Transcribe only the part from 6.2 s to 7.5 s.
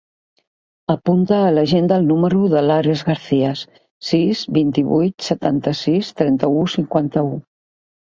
trenta-u, cinquanta-u.